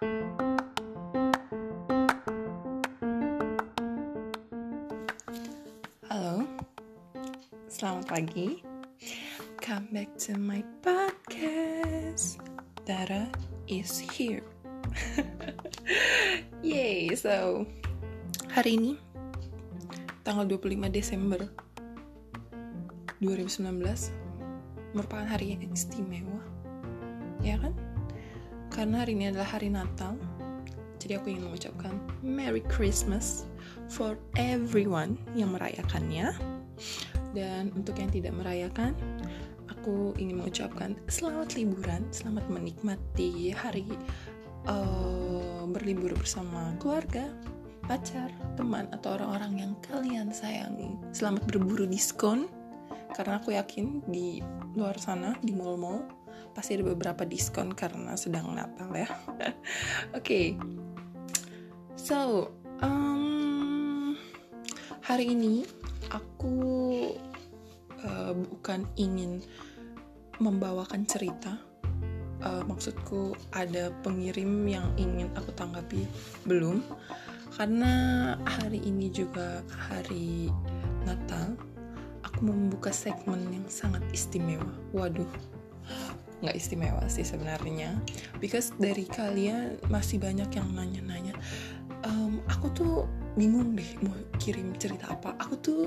[0.00, 0.08] Halo,
[7.68, 8.64] selamat pagi.
[9.60, 12.40] Come back to my podcast.
[12.88, 13.28] Dara
[13.68, 14.40] is here.
[16.64, 17.68] Yay, so
[18.56, 18.96] hari ini
[20.24, 21.44] tanggal 25 Desember
[23.20, 26.40] 2019 merupakan hari yang istimewa.
[27.44, 27.89] Ya kan?
[28.80, 30.16] Karena hari ini adalah hari Natal.
[30.96, 33.44] Jadi aku ingin mengucapkan Merry Christmas
[33.92, 36.32] for everyone yang merayakannya.
[37.36, 38.96] Dan untuk yang tidak merayakan,
[39.68, 43.84] aku ingin mengucapkan selamat liburan, selamat menikmati hari
[44.64, 47.28] uh, berlibur bersama keluarga,
[47.84, 50.96] pacar, teman, atau orang-orang yang kalian sayangi.
[51.12, 52.48] Selamat berburu diskon,
[53.12, 54.40] karena aku yakin di
[54.72, 56.00] luar sana, di mall-mall,
[56.52, 59.08] pasti ada beberapa diskon karena sedang Natal ya.
[59.38, 59.54] Oke,
[60.18, 60.46] okay.
[61.94, 62.50] so
[62.82, 64.16] um,
[65.04, 65.64] hari ini
[66.10, 66.58] aku
[68.04, 69.42] uh, bukan ingin
[70.40, 71.60] membawakan cerita.
[72.40, 76.08] Uh, maksudku ada pengirim yang ingin aku tanggapi
[76.48, 76.80] belum,
[77.52, 77.92] karena
[78.48, 80.48] hari ini juga hari
[81.04, 81.52] Natal.
[82.24, 84.72] Aku membuka segmen yang sangat istimewa.
[84.96, 85.28] Waduh,
[86.40, 87.96] nggak istimewa sih sebenarnya.
[88.42, 91.36] Because dari kalian masih banyak yang nanya-nanya
[92.06, 92.94] um, aku tuh
[93.36, 95.36] bingung deh mau kirim cerita apa.
[95.40, 95.82] Aku tuh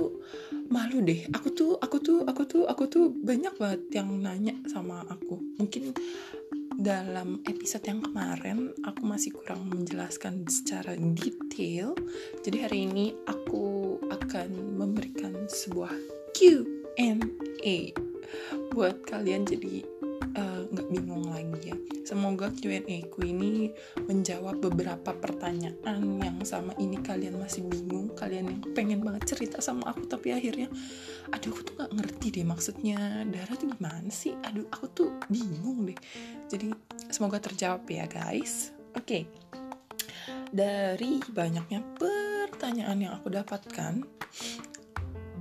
[0.69, 1.25] malu deh.
[1.33, 5.39] Aku tuh aku tuh aku tuh aku tuh banyak banget yang nanya sama aku.
[5.57, 5.93] Mungkin
[6.73, 11.93] dalam episode yang kemarin aku masih kurang menjelaskan secara detail.
[12.41, 15.93] Jadi hari ini aku akan memberikan sebuah
[16.33, 17.93] Q&A
[18.73, 19.45] buat kalian.
[19.45, 19.92] Jadi
[20.33, 21.77] nggak uh, bingung lagi ya.
[22.03, 23.69] Semoga Q&A ku ini
[24.09, 29.93] menjawab beberapa pertanyaan yang sama ini kalian masih bingung, kalian yang pengen banget cerita sama
[29.93, 30.67] aku tapi akhirnya,
[31.31, 34.33] aduh aku tuh nggak ngerti deh maksudnya Dara tuh gimana sih?
[34.41, 35.97] Aduh aku tuh bingung deh.
[36.49, 36.73] Jadi
[37.13, 38.73] semoga terjawab ya guys.
[38.97, 39.05] Oke.
[39.05, 39.23] Okay.
[40.53, 44.05] Dari banyaknya pertanyaan yang aku dapatkan,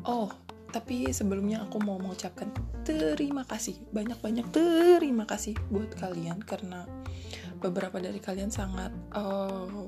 [0.08, 0.41] oh
[0.72, 2.48] tapi sebelumnya aku mau mengucapkan
[2.82, 3.76] terima kasih.
[3.92, 6.88] Banyak-banyak terima kasih buat kalian karena
[7.60, 9.86] beberapa dari kalian sangat uh,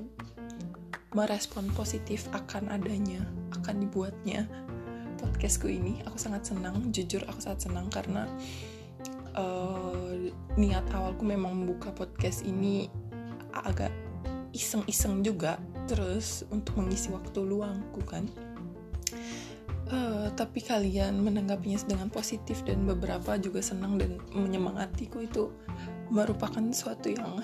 [1.17, 3.25] merespon positif akan adanya
[3.57, 4.45] akan dibuatnya
[5.17, 6.05] podcastku ini.
[6.05, 8.29] Aku sangat senang jujur aku sangat senang karena
[9.33, 10.13] uh,
[10.55, 12.87] niat awalku memang membuka podcast ini
[13.51, 13.91] agak
[14.53, 15.57] iseng-iseng juga.
[15.89, 18.29] Terus untuk mengisi waktu luangku kan
[19.85, 25.53] Uh, tapi kalian menanggapinya dengan positif dan beberapa juga senang dan menyemangatiku itu
[26.09, 27.37] merupakan sesuatu yang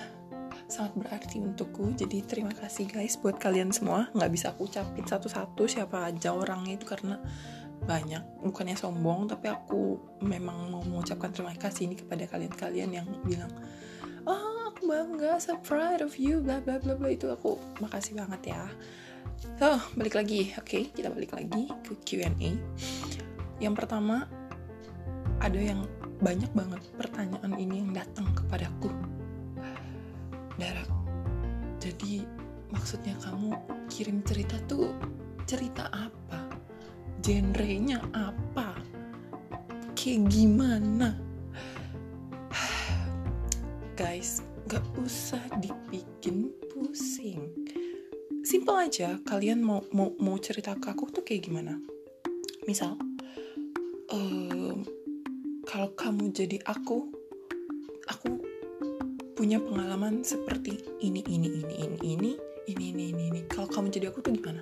[0.66, 1.94] sangat berarti untukku.
[1.94, 4.10] Jadi terima kasih guys buat kalian semua.
[4.10, 7.20] Nggak bisa aku ucapin satu-satu siapa aja orangnya itu karena
[7.86, 8.22] banyak.
[8.42, 13.54] Bukannya sombong tapi aku memang mau mengucapkan terima kasih ini kepada kalian-kalian yang bilang
[14.26, 17.06] oh aku bangga so proud of you bla bla bla bla.
[17.12, 18.66] Itu aku makasih banget ya
[19.42, 20.54] So, balik lagi.
[20.54, 22.54] Oke, okay, kita balik lagi ke Q&A.
[23.58, 24.30] Yang pertama,
[25.42, 25.82] ada yang
[26.22, 28.94] banyak banget pertanyaan ini yang datang kepadaku.
[30.54, 30.86] Dara,
[31.82, 32.22] jadi
[32.70, 33.50] maksudnya kamu
[33.90, 34.94] kirim cerita tuh
[35.42, 36.46] cerita apa?
[37.18, 38.78] Genrenya apa?
[39.98, 41.18] Kayak gimana?
[43.98, 44.38] Guys,
[44.70, 47.61] gak usah dibikin pusing
[48.52, 49.16] simple aja.
[49.24, 51.80] Kalian mau mau mau cerita ke aku tuh kayak gimana?
[52.68, 53.00] Misal
[54.12, 54.84] um,
[55.64, 57.08] kalau kamu jadi aku
[58.12, 58.28] aku
[59.32, 62.32] punya pengalaman seperti ini ini ini ini ini
[62.68, 63.40] ini ini ini, ini.
[63.48, 64.60] kalau kamu jadi aku tuh gimana?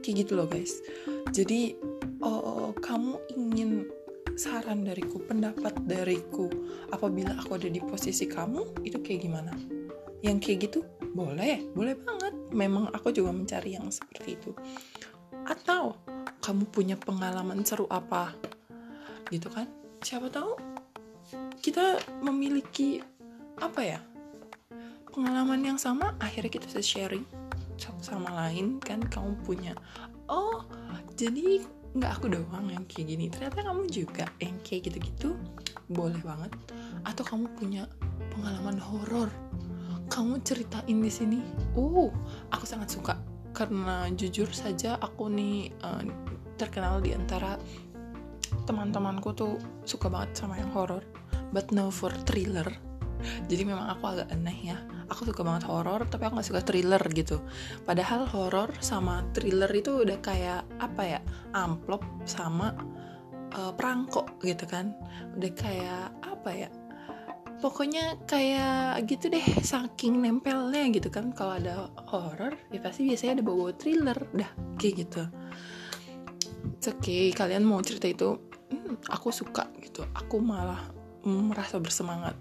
[0.00, 0.80] Kayak gitu loh guys.
[1.28, 1.76] Jadi
[2.24, 3.92] oh, kamu ingin
[4.40, 6.48] saran dariku pendapat dariku
[6.88, 9.52] apabila aku ada di posisi kamu itu kayak gimana?
[10.24, 10.80] Yang kayak gitu
[11.12, 12.17] boleh boleh banget
[12.52, 14.50] memang aku juga mencari yang seperti itu.
[15.48, 15.96] Atau
[16.44, 18.32] kamu punya pengalaman seru apa?
[19.28, 19.68] Gitu kan?
[20.00, 20.56] Siapa tahu
[21.58, 23.02] kita memiliki
[23.58, 24.00] apa ya
[25.10, 27.26] pengalaman yang sama akhirnya kita bisa sharing
[27.74, 29.74] satu sama lain kan kamu punya.
[30.30, 30.62] Oh
[31.18, 31.62] jadi
[31.98, 33.26] nggak aku doang yang kayak gini.
[33.26, 35.34] Ternyata kamu juga yang kayak gitu-gitu.
[35.90, 36.54] Boleh banget.
[37.02, 37.90] Atau kamu punya
[38.30, 39.30] pengalaman horor
[40.08, 41.40] kamu ceritain di sini.
[41.76, 42.10] Uh,
[42.52, 43.14] aku sangat suka
[43.52, 46.02] karena jujur saja aku nih uh,
[46.60, 47.56] terkenal di antara
[48.64, 51.04] teman-temanku tuh suka banget sama yang horor,
[51.52, 52.68] but no for thriller.
[53.50, 54.78] jadi memang aku agak aneh ya
[55.10, 57.42] aku suka banget horor tapi aku gak suka thriller gitu
[57.82, 61.20] padahal horor sama thriller itu udah kayak apa ya
[61.56, 62.74] amplop sama
[63.56, 64.94] uh, perangkok gitu kan
[65.34, 66.68] udah kayak apa ya
[67.58, 71.34] pokoknya kayak gitu deh saking nempelnya gitu kan.
[71.34, 74.18] Kalau ada horor ya pasti biasanya ada bawa thriller.
[74.34, 75.22] Dah kayak gitu.
[76.88, 78.38] Oke okay kalian mau cerita itu
[78.70, 80.06] hmm, aku suka gitu.
[80.14, 82.32] Aku malah merasa bersemangat.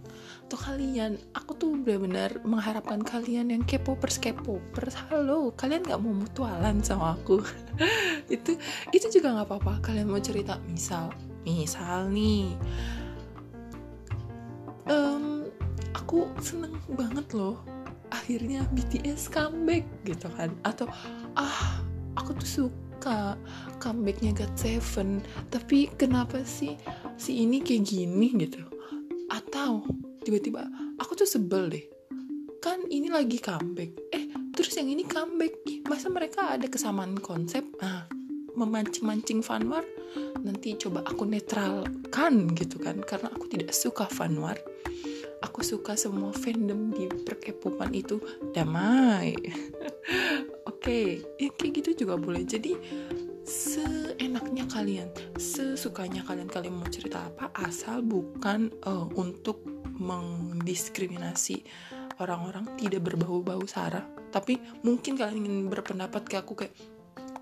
[0.47, 6.79] Atau kalian aku tuh benar-benar mengharapkan kalian yang kepopers kepopers halo kalian nggak mau mutualan
[6.79, 7.43] sama aku?
[8.31, 8.59] Itu
[8.91, 9.73] itu juga nggak apa-apa.
[9.91, 11.11] Kalian mau cerita misal
[11.47, 12.59] misal nih
[16.07, 17.59] aku seneng banget loh.
[18.15, 20.55] Akhirnya BTS comeback gitu kan.
[20.63, 20.87] Atau
[21.35, 21.83] ah
[22.15, 23.35] aku tuh suka
[23.83, 25.19] comebacknya God Seven
[25.51, 26.79] tapi kenapa sih
[27.19, 28.31] si ini kayak gini?
[28.39, 28.63] gitu.
[29.27, 29.83] Atau
[30.23, 30.63] tiba-tiba
[30.95, 31.83] aku tuh sebel deh.
[32.63, 33.91] Kan ini lagi comeback.
[34.15, 35.59] Eh terus yang ini comeback.
[35.91, 37.67] Masa mereka ada kesamaan konsep?
[37.83, 38.07] Ah
[38.55, 39.83] memancing-mancing fanwar
[40.41, 43.03] nanti coba aku netralkan gitu kan.
[43.03, 44.55] Karena aku tidak suka fanwar
[45.57, 48.21] aku suka semua fandom di perkepopan itu.
[48.53, 49.33] Damai.
[50.69, 51.05] Oke okay.
[51.41, 52.45] ya kayak gitu juga boleh.
[52.45, 52.77] Jadi
[53.41, 59.65] seenaknya kalian sesukanya kalian kalian mau cerita apa asal bukan uh, untuk
[59.97, 61.65] mendiskriminasi
[62.21, 66.77] orang-orang tidak berbau-bau sara tapi mungkin kalian ingin berpendapat kayak aku kayak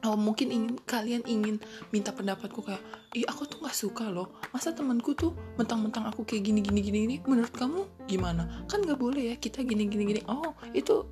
[0.06, 1.58] oh, mungkin ingin kalian ingin
[1.90, 2.80] minta pendapatku kayak
[3.18, 4.38] ih aku tuh nggak suka loh.
[4.54, 9.00] Masa temanku tuh mentang-mentang aku kayak gini gini gini ini menurut kamu gimana kan nggak
[9.02, 11.06] boleh ya kita gini gini gini oh itu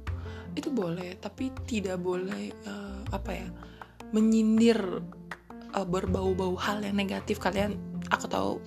[0.54, 3.48] itu boleh tapi tidak boleh uh, apa ya
[4.14, 4.78] menyindir
[5.74, 7.78] uh, berbau-bau hal yang negatif kalian
[8.14, 8.62] aku tahu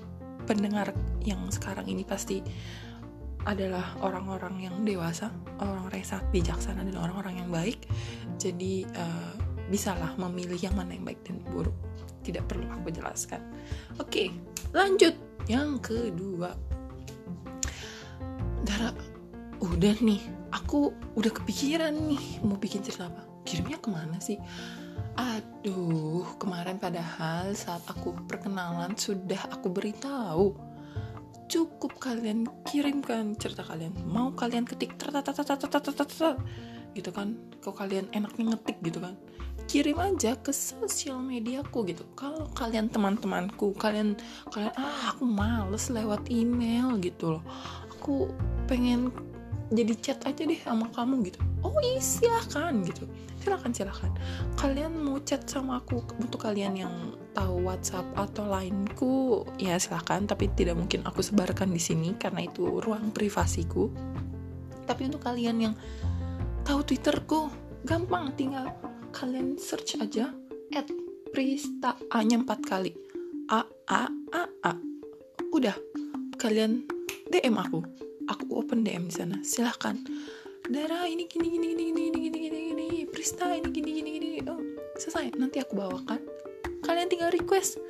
[0.47, 0.91] pendengar
[1.23, 2.43] yang sekarang ini pasti
[3.47, 5.31] adalah orang-orang yang dewasa,
[5.63, 7.87] orang-orang yang sangat bijaksana dan orang-orang yang baik.
[8.43, 9.35] Jadi uh,
[9.71, 11.75] bisalah memilih yang mana yang baik dan buruk.
[12.27, 13.39] Tidak perlu aku jelaskan.
[14.03, 14.35] Oke,
[14.75, 15.15] lanjut
[15.47, 16.59] yang kedua.
[18.67, 18.91] Dara,
[19.63, 20.19] udah nih,
[20.51, 23.23] aku udah kepikiran nih mau bikin cerita apa.
[23.47, 24.43] Kirimnya ke mana sih?
[25.15, 30.59] Aduh, kemarin padahal saat aku perkenalan sudah aku beritahu.
[31.47, 33.95] Cukup kalian kirimkan cerita kalian.
[34.03, 34.99] Mau kalian ketik
[36.99, 37.39] gitu kan?
[37.63, 39.15] Kalau kalian enaknya ngetik gitu kan?
[39.71, 42.03] Kirim aja ke sosial mediaku gitu.
[42.19, 44.19] Kalau kalian teman-temanku kalian
[44.51, 47.45] kalian ah aku males lewat email gitu loh
[48.07, 48.31] aku
[48.71, 49.11] pengen
[49.75, 51.43] jadi chat aja deh sama kamu gitu.
[51.67, 53.03] Oh iya silahkan gitu.
[53.43, 54.15] Silahkan silahkan
[54.55, 56.95] kalian mau chat sama aku untuk kalian yang
[57.35, 62.79] tahu WhatsApp atau lainku ya silahkan tapi tidak mungkin aku sebarkan di sini karena itu
[62.79, 63.91] ruang privasiku.
[64.87, 65.75] Tapi untuk kalian yang
[66.63, 67.51] tahu Twitterku
[67.83, 68.31] gampang.
[68.39, 68.71] Tinggal
[69.11, 70.31] kalian search aja
[70.71, 70.87] at
[71.35, 72.95] Prista A nya 4 kali.
[73.51, 74.73] A A A A.
[75.51, 75.75] Udah.
[76.39, 76.96] Kalian
[77.27, 77.83] DM aku.
[78.31, 79.37] Aku open DM di sana.
[79.43, 79.99] Silahkan.
[80.67, 82.89] Dara ini gini gini gini gini gini gini gini gini.
[83.07, 84.31] Prista ini gini gini gini.
[84.47, 84.59] Oh,
[84.99, 85.35] selesai.
[85.39, 86.23] Nanti aku bawakan.
[86.83, 87.83] Kalian tinggal request.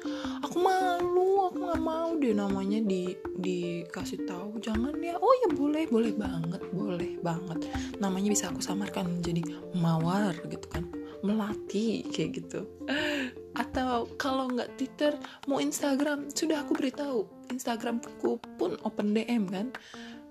[0.45, 4.57] Aku malu aku nggak mau deh namanya di dikasih tahu.
[4.61, 5.21] Jangan ya.
[5.21, 7.69] Oh ya boleh boleh banget boleh banget.
[8.01, 9.45] Namanya bisa aku samarkan menjadi
[9.77, 10.89] mawar gitu kan.
[11.25, 12.69] Melati kayak gitu
[13.57, 15.17] atau kalau nggak Twitter
[15.49, 17.25] mau Instagram sudah aku beritahu.
[17.49, 19.73] Instagramku pun open DM kan?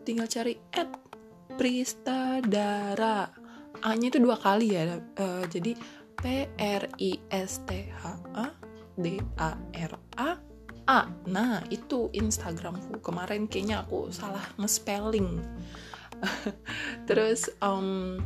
[0.06, 0.90] Tinggal cari at
[1.58, 3.34] Pristadara.
[3.84, 5.76] A nya itu dua kali ya uh, jadi
[6.16, 8.06] P R I S T H
[8.38, 8.48] A
[8.96, 10.30] D A R A.
[10.86, 15.42] A nah itu Instagramku kemarin kayaknya aku salah nge-spelling.
[17.10, 18.22] Terus um,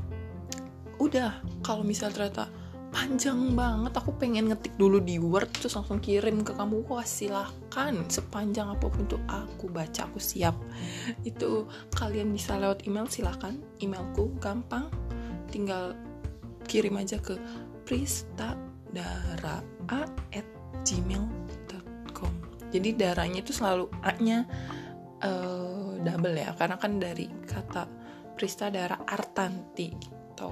[1.00, 2.51] udah kalau misal ternyata
[2.89, 3.93] panjang banget.
[3.96, 6.86] Aku pengen ngetik dulu di Word terus langsung kirim ke kamu.
[6.89, 7.93] Wah silahkan.
[8.10, 10.58] Sepanjang apa pun tuh aku baca aku siap.
[11.24, 13.58] Itu kalian bisa lewat email silahkan.
[13.81, 14.89] Emailku gampang.
[15.50, 15.98] Tinggal
[16.69, 17.38] kirim aja ke
[17.86, 20.46] pristadara at
[20.86, 24.46] gmail.com jadi darahnya itu selalu a nya
[25.25, 26.53] uh, double ya.
[26.53, 27.89] Karena kan dari kata
[28.38, 30.50] pristadara artanti gitu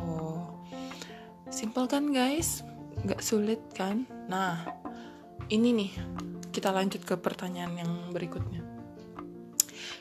[1.47, 2.63] Simple kan guys?
[3.07, 4.03] Gak sulit kan?
[4.27, 4.67] Nah,
[5.47, 5.91] ini nih,
[6.51, 8.63] kita lanjut ke pertanyaan yang berikutnya.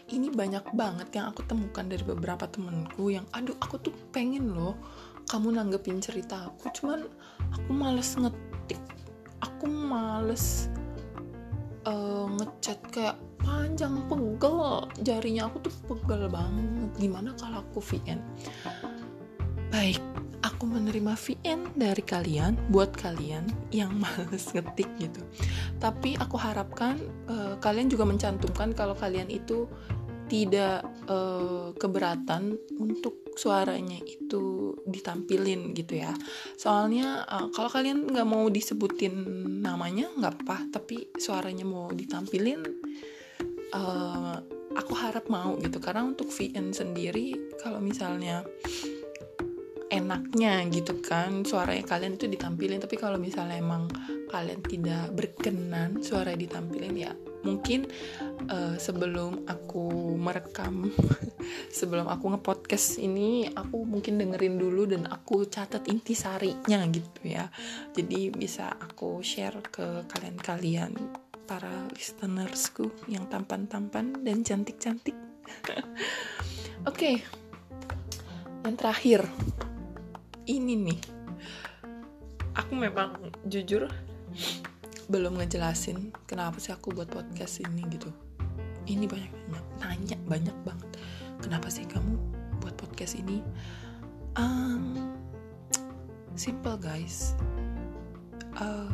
[0.06, 4.78] Ini banyak banget yang aku temukan dari beberapa temenku yang, aduh aku tuh pengen loh
[5.26, 7.02] kamu nanggepin cerita aku, cuman
[7.50, 8.78] aku males ngetik,
[9.42, 10.70] aku males
[11.86, 18.18] uh, ngechat kayak panjang pegel jarinya aku tuh pegel banget gimana kalau aku VN
[19.70, 20.02] baik
[20.56, 23.44] aku menerima VN dari kalian buat kalian
[23.76, 25.20] yang males ngetik gitu.
[25.76, 26.96] Tapi aku harapkan
[27.28, 29.68] uh, kalian juga mencantumkan kalau kalian itu
[30.32, 30.82] tidak
[31.12, 36.16] uh, keberatan untuk suaranya itu ditampilin gitu ya.
[36.56, 39.12] Soalnya uh, kalau kalian nggak mau disebutin
[39.60, 42.64] namanya nggak apa tapi suaranya mau ditampilin
[43.76, 44.40] uh,
[44.72, 45.84] aku harap mau gitu.
[45.84, 48.40] Karena untuk VN sendiri kalau misalnya
[49.96, 51.42] enaknya gitu kan.
[51.42, 53.88] Suaranya kalian itu ditampilin tapi kalau misalnya emang
[54.28, 57.12] kalian tidak berkenan suara ditampilin ya
[57.46, 57.86] mungkin
[58.50, 60.90] uh, sebelum aku merekam
[61.78, 67.46] sebelum aku ngepodcast ini aku mungkin dengerin dulu dan aku catat intisarinya gitu ya.
[67.94, 70.98] Jadi bisa aku share ke kalian-kalian
[71.46, 75.14] para listenersku yang tampan-tampan dan cantik-cantik.
[76.90, 77.14] Oke okay.
[78.66, 79.22] yang terakhir
[80.46, 81.00] ini nih.
[82.56, 83.90] Aku memang jujur
[85.06, 88.10] belum ngejelasin kenapa sih aku buat podcast ini gitu.
[88.86, 90.90] Ini banyak banyak nanya banyak banget.
[91.42, 92.16] Kenapa sih kamu
[92.62, 93.42] buat podcast ini?
[94.38, 95.14] Um,
[96.38, 97.36] simple guys.
[98.56, 98.88] Uh,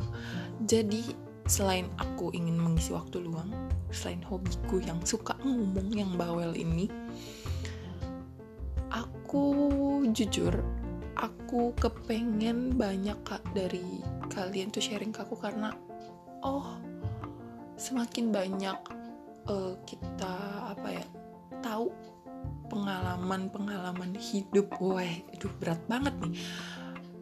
[0.66, 1.14] jadi
[1.46, 3.50] selain aku ingin mengisi waktu luang
[3.92, 6.88] selain hobiku yang suka ngomong yang bawel ini
[8.88, 10.52] aku jujur
[11.22, 14.02] aku kepengen banyak kak dari
[14.34, 15.70] kalian tuh sharing ke aku karena
[16.42, 16.76] oh
[17.78, 18.78] semakin banyak
[19.46, 20.34] uh, kita
[20.74, 21.04] apa ya
[21.62, 21.94] tahu
[22.66, 26.34] pengalaman-pengalaman hidup, wah itu berat banget nih.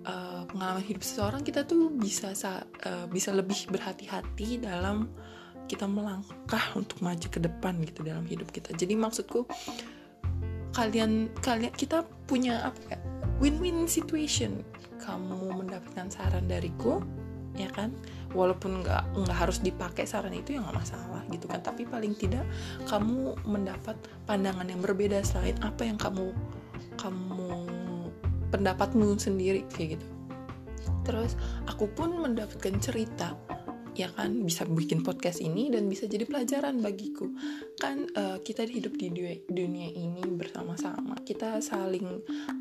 [0.01, 5.13] Uh, pengalaman hidup seseorang kita tuh bisa uh, bisa lebih berhati-hati dalam
[5.69, 8.73] kita melangkah untuk maju ke depan gitu dalam hidup kita.
[8.73, 9.45] Jadi maksudku
[10.73, 12.99] kalian kalian kita punya apa ya
[13.41, 14.61] win-win situation.
[15.01, 17.01] Kamu mendapatkan saran dariku
[17.57, 17.91] ya kan?
[18.37, 21.65] Walaupun nggak nggak harus dipakai saran itu ya nggak masalah gitu kan.
[21.65, 22.45] Tapi paling tidak
[22.87, 23.97] kamu mendapat
[24.29, 26.31] pandangan yang berbeda selain apa yang kamu
[27.01, 27.67] kamu
[28.53, 30.07] pendapatmu sendiri kayak gitu.
[31.03, 31.35] Terus
[31.67, 33.35] aku pun mendapatkan cerita
[33.99, 37.31] ya kan bisa bikin podcast ini dan bisa jadi pelajaran bagiku.
[37.81, 39.11] Kan uh, kita hidup di
[39.49, 41.19] dunia ini bersama-sama.
[41.27, 42.07] Kita saling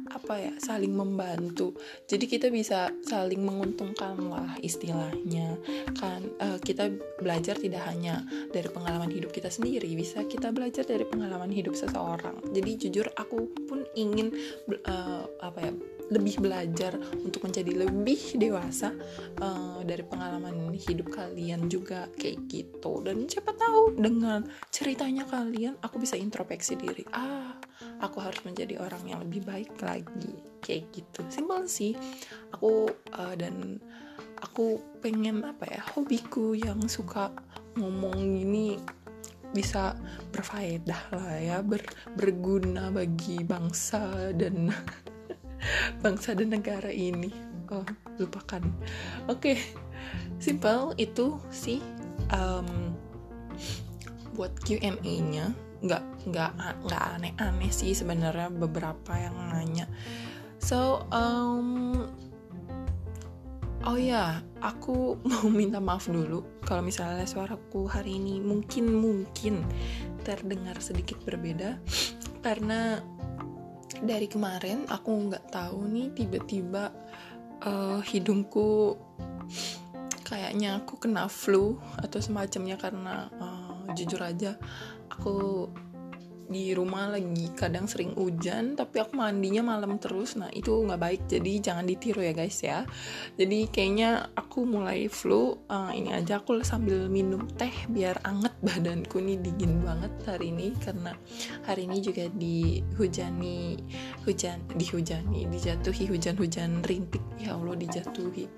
[0.10, 1.78] apa ya saling membantu.
[2.10, 5.58] Jadi kita bisa saling menguntungkan lah istilahnya.
[5.98, 6.90] Kan uh, kita
[7.22, 12.40] belajar tidak hanya dari pengalaman hidup kita sendiri bisa kita belajar dari pengalaman hidup seseorang.
[12.56, 14.32] Jadi jujur aku pun ingin
[14.88, 15.74] uh, apa ya
[16.10, 18.94] lebih belajar untuk menjadi lebih dewasa
[19.42, 23.06] uh, dari pengalaman hidup kalian juga kayak gitu.
[23.06, 27.06] Dan siapa tahu dengan ceritanya kalian aku bisa introspeksi diri.
[27.14, 27.54] Ah
[28.02, 30.34] aku harus menjadi orang yang lebih baik lagi.
[30.60, 31.22] Kayak gitu.
[31.30, 31.94] Simpel sih.
[32.58, 33.78] Aku uh, dan
[34.40, 37.32] aku pengen apa ya hobiku yang suka
[37.76, 38.80] ngomong gini
[39.50, 39.98] bisa
[40.30, 41.82] berfaedah lah ya ber,
[42.14, 44.70] berguna bagi bangsa dan
[46.04, 47.32] bangsa dan negara ini
[47.70, 47.86] oh
[48.18, 48.64] lupakan
[49.30, 49.58] oke okay.
[50.42, 51.80] simple itu sih
[52.34, 52.96] um,
[54.34, 56.52] buat Q&A-nya nggak nggak
[56.88, 59.88] nggak aneh-aneh sih sebenarnya beberapa yang nanya
[60.60, 62.08] so um,
[63.88, 69.64] oh ya aku mau minta maaf dulu kalau misalnya suaraku hari ini mungkin mungkin
[70.28, 71.80] terdengar sedikit berbeda
[72.44, 73.00] karena
[74.04, 76.92] dari kemarin aku nggak tahu nih tiba-tiba
[77.64, 78.96] uh, hidungku
[80.24, 84.56] kayaknya aku kena flu atau semacamnya karena uh, jujur aja
[85.10, 85.68] aku
[86.50, 87.54] di rumah lagi.
[87.54, 90.34] Kadang sering hujan tapi aku mandinya malam terus.
[90.36, 91.22] Nah itu nggak baik.
[91.30, 92.84] Jadi jangan ditiru ya guys ya.
[93.38, 95.62] Jadi kayaknya aku mulai flu.
[95.70, 100.74] Uh, ini aja aku sambil minum teh biar anget badanku nih dingin banget hari ini.
[100.82, 101.14] Karena
[101.70, 103.78] hari ini juga dihujani
[104.26, 107.22] hujan dihujani dijatuhi hujan-hujan rintik.
[107.38, 108.50] Ya Allah dijatuhi.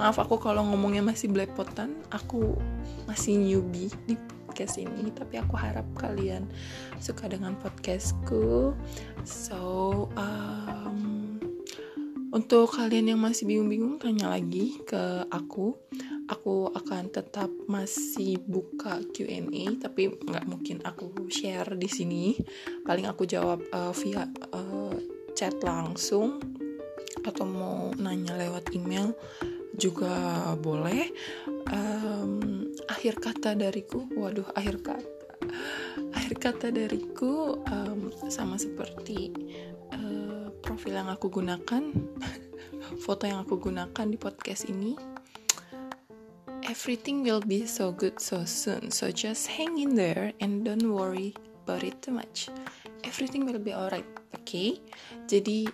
[0.00, 2.00] Maaf aku kalau ngomongnya masih belepotan.
[2.08, 2.56] Aku
[3.04, 4.16] masih newbie di
[4.58, 6.50] podcast ini tapi aku harap kalian
[6.98, 8.74] suka dengan podcastku.
[9.22, 9.62] So
[10.18, 11.38] um,
[12.34, 15.78] untuk kalian yang masih bingung-bingung tanya lagi ke aku.
[16.26, 22.34] Aku akan tetap masih buka Q&A tapi nggak mungkin aku share di sini.
[22.82, 24.98] Paling aku jawab uh, via uh,
[25.38, 26.42] chat langsung
[27.22, 29.14] atau mau nanya lewat email
[29.78, 31.14] juga boleh.
[31.70, 35.08] Um, akhir kata dariku waduh akhir kata
[36.12, 39.32] akhir kata dariku um, sama seperti
[39.94, 41.94] uh, profil yang aku gunakan
[43.04, 44.96] foto yang aku gunakan di podcast ini
[46.68, 48.92] everything will be so good so soon.
[48.92, 51.32] So just hang in there and don't worry
[51.64, 52.52] about it too much.
[53.08, 54.04] Everything will be alright
[54.34, 54.80] oke okay?
[55.24, 55.68] jadi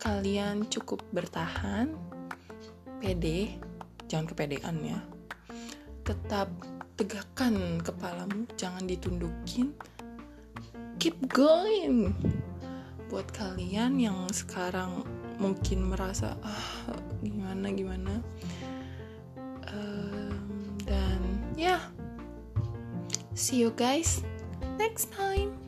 [0.00, 1.92] kalian cukup bertahan
[3.00, 3.56] pede
[4.08, 4.98] jangan kepedean ya
[6.02, 6.50] tetap
[6.98, 9.74] tegakkan kepalamu jangan ditundukin.
[10.98, 12.14] Keep going.
[13.10, 15.06] Buat kalian yang sekarang
[15.38, 18.14] mungkin merasa ah gimana gimana?
[19.72, 21.20] Um, dan
[21.56, 21.82] ya yeah.
[23.32, 24.20] see you guys
[24.76, 25.61] next time